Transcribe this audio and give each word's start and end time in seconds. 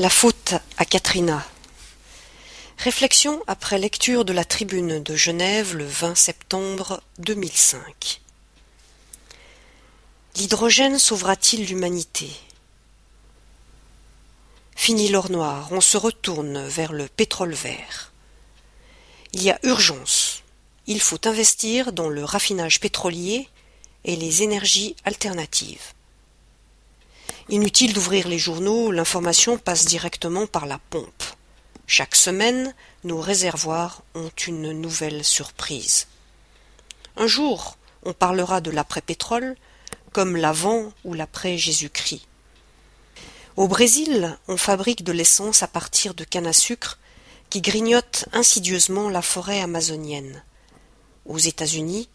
La 0.00 0.10
faute 0.10 0.54
à 0.76 0.84
Katrina. 0.84 1.44
Réflexion 2.78 3.42
après 3.48 3.78
lecture 3.78 4.24
de 4.24 4.32
la 4.32 4.44
tribune 4.44 5.02
de 5.02 5.16
Genève 5.16 5.74
le 5.74 5.84
20 5.84 6.14
septembre 6.14 7.02
2005. 7.18 8.20
L'hydrogène 10.36 11.00
sauvera-t-il 11.00 11.66
l'humanité? 11.66 12.30
Fini 14.76 15.08
l'or 15.08 15.32
noir, 15.32 15.66
on 15.72 15.80
se 15.80 15.96
retourne 15.96 16.64
vers 16.68 16.92
le 16.92 17.08
pétrole 17.08 17.54
vert. 17.54 18.12
Il 19.32 19.42
y 19.42 19.50
a 19.50 19.58
urgence. 19.64 20.44
Il 20.86 21.00
faut 21.00 21.26
investir 21.26 21.92
dans 21.92 22.08
le 22.08 22.22
raffinage 22.22 22.78
pétrolier 22.78 23.48
et 24.04 24.14
les 24.14 24.44
énergies 24.44 24.94
alternatives. 25.04 25.92
Inutile 27.50 27.94
d'ouvrir 27.94 28.28
les 28.28 28.38
journaux, 28.38 28.92
l'information 28.92 29.56
passe 29.56 29.86
directement 29.86 30.46
par 30.46 30.66
la 30.66 30.78
pompe. 30.90 31.22
Chaque 31.86 32.14
semaine, 32.14 32.74
nos 33.04 33.22
réservoirs 33.22 34.02
ont 34.14 34.30
une 34.46 34.72
nouvelle 34.72 35.24
surprise. 35.24 36.08
Un 37.16 37.26
jour, 37.26 37.78
on 38.02 38.12
parlera 38.12 38.60
de 38.60 38.70
l'après-pétrole 38.70 39.56
comme 40.12 40.36
l'avant 40.36 40.92
ou 41.04 41.14
l'après 41.14 41.56
Jésus-Christ. 41.56 42.20
Au 43.56 43.66
Brésil, 43.66 44.36
on 44.46 44.58
fabrique 44.58 45.02
de 45.02 45.12
l'essence 45.12 45.62
à 45.62 45.68
partir 45.68 46.12
de 46.12 46.24
canne 46.24 46.46
à 46.46 46.52
sucre 46.52 46.98
qui 47.48 47.62
grignote 47.62 48.26
insidieusement 48.34 49.08
la 49.08 49.22
forêt 49.22 49.62
amazonienne. 49.62 50.42
Aux 51.24 51.38
États-Unis, 51.38 52.10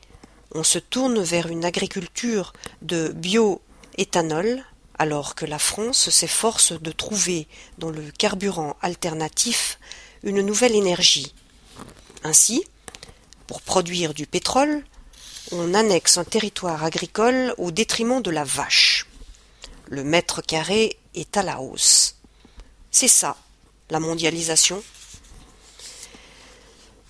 on 0.53 0.63
se 0.63 0.77
tourne 0.77 1.23
vers 1.23 1.47
une 1.47 1.65
agriculture 1.65 2.53
de 2.83 3.11
bioéthanol 3.15 4.63
alors 5.03 5.35
que 5.35 5.45
la 5.45 5.59
France 5.59 6.09
s'efforce 6.09 6.71
de 6.71 6.91
trouver 6.93 7.45
dans 7.77 7.89
le 7.89 8.09
carburant 8.17 8.77
alternatif 8.81 9.77
une 10.23 10.39
nouvelle 10.39 10.75
énergie. 10.75 11.35
Ainsi, 12.23 12.63
pour 13.45 13.61
produire 13.61 14.13
du 14.13 14.25
pétrole, 14.25 14.85
on 15.51 15.73
annexe 15.73 16.17
un 16.17 16.23
territoire 16.23 16.85
agricole 16.85 17.53
au 17.57 17.71
détriment 17.71 18.21
de 18.21 18.31
la 18.31 18.45
vache. 18.45 19.07
Le 19.89 20.05
mètre 20.05 20.41
carré 20.41 20.97
est 21.15 21.35
à 21.35 21.43
la 21.43 21.59
hausse. 21.59 22.15
C'est 22.89 23.09
ça, 23.09 23.35
la 23.89 23.99
mondialisation. 23.99 24.81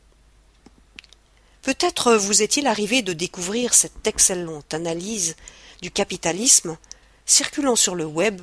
Peut-être 1.68 2.16
vous 2.16 2.42
est-il 2.44 2.66
arrivé 2.66 3.02
de 3.02 3.12
découvrir 3.12 3.74
cette 3.74 4.08
excellente 4.08 4.74
analyse 4.74 5.36
du 5.82 5.92
capitalisme 5.92 6.78
circulant 7.26 7.76
sur 7.76 7.94
le 7.94 8.06
web 8.06 8.42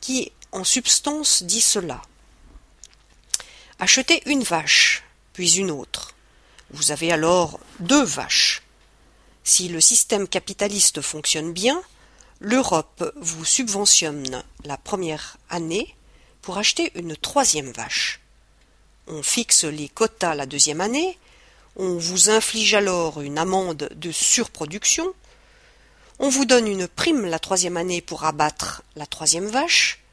qui, 0.00 0.32
en 0.50 0.64
substance, 0.64 1.44
dit 1.44 1.60
cela. 1.60 2.02
Achetez 3.78 4.24
une 4.26 4.42
vache, 4.42 5.04
puis 5.34 5.52
une 5.52 5.70
autre. 5.70 6.16
Vous 6.72 6.90
avez 6.90 7.12
alors 7.12 7.60
deux 7.78 8.02
vaches. 8.02 8.64
Si 9.44 9.68
le 9.68 9.80
système 9.80 10.26
capitaliste 10.26 11.00
fonctionne 11.00 11.52
bien, 11.52 11.80
l'Europe 12.40 13.12
vous 13.14 13.44
subventionne 13.44 14.42
la 14.64 14.78
première 14.78 15.36
année 15.48 15.94
pour 16.42 16.58
acheter 16.58 16.90
une 16.96 17.16
troisième 17.16 17.70
vache. 17.70 18.20
On 19.06 19.22
fixe 19.22 19.62
les 19.62 19.88
quotas 19.88 20.34
la 20.34 20.46
deuxième 20.46 20.80
année 20.80 21.16
on 21.76 21.96
vous 21.96 22.30
inflige 22.30 22.74
alors 22.74 23.20
une 23.20 23.38
amende 23.38 23.88
de 23.94 24.12
surproduction, 24.12 25.12
on 26.18 26.28
vous 26.28 26.44
donne 26.44 26.68
une 26.68 26.86
prime 26.86 27.26
la 27.26 27.38
troisième 27.38 27.76
année 27.76 28.00
pour 28.00 28.24
abattre 28.24 28.82
la 28.96 29.06
troisième 29.06 29.46
vache, 29.46 30.04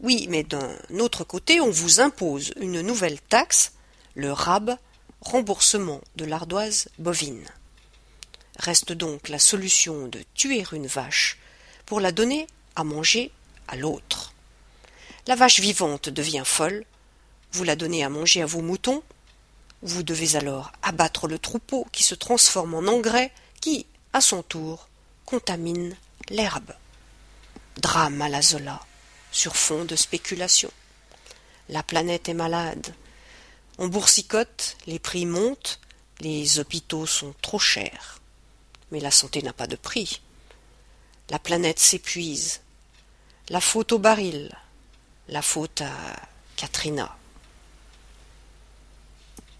oui, 0.00 0.26
mais 0.28 0.42
d'un 0.42 0.76
autre 0.98 1.24
côté, 1.24 1.60
on 1.60 1.70
vous 1.70 2.00
impose 2.00 2.52
une 2.60 2.82
nouvelle 2.82 3.20
taxe, 3.20 3.72
le 4.14 4.32
RAB, 4.32 4.76
remboursement 5.20 6.00
de 6.16 6.24
l'ardoise 6.24 6.88
bovine. 6.98 7.46
Reste 8.58 8.92
donc 8.92 9.28
la 9.28 9.38
solution 9.38 10.08
de 10.08 10.20
tuer 10.34 10.64
une 10.72 10.86
vache 10.86 11.38
pour 11.86 12.00
la 12.00 12.12
donner 12.12 12.46
à 12.74 12.84
manger 12.84 13.30
à 13.68 13.76
l'autre. 13.76 14.34
La 15.26 15.34
vache 15.34 15.60
vivante 15.60 16.08
devient 16.08 16.44
folle, 16.44 16.84
vous 17.52 17.64
la 17.64 17.76
donnez 17.76 18.04
à 18.04 18.08
manger 18.08 18.42
à 18.42 18.46
vos 18.46 18.62
moutons, 18.62 19.02
vous 19.86 20.02
devez 20.02 20.34
alors 20.34 20.72
abattre 20.82 21.28
le 21.28 21.38
troupeau 21.38 21.86
qui 21.92 22.02
se 22.02 22.16
transforme 22.16 22.74
en 22.74 22.88
engrais 22.90 23.32
qui, 23.60 23.86
à 24.12 24.20
son 24.20 24.42
tour, 24.42 24.88
contamine 25.24 25.96
l'herbe. 26.28 26.72
Drame 27.76 28.20
à 28.20 28.28
la 28.28 28.42
Zola, 28.42 28.80
sur 29.30 29.56
fond 29.56 29.84
de 29.84 29.94
spéculation. 29.94 30.70
La 31.68 31.84
planète 31.84 32.28
est 32.28 32.34
malade. 32.34 32.94
On 33.78 33.86
boursicote, 33.86 34.76
les 34.86 34.98
prix 34.98 35.24
montent, 35.24 35.78
les 36.20 36.58
hôpitaux 36.58 37.06
sont 37.06 37.34
trop 37.40 37.58
chers. 37.60 38.20
Mais 38.90 39.00
la 39.00 39.10
santé 39.12 39.40
n'a 39.42 39.52
pas 39.52 39.66
de 39.68 39.76
prix. 39.76 40.20
La 41.30 41.38
planète 41.38 41.78
s'épuise. 41.78 42.60
La 43.50 43.60
faute 43.60 43.92
au 43.92 43.98
baril. 43.98 44.50
La 45.28 45.42
faute 45.42 45.82
à 45.82 45.92
Katrina. 46.56 47.15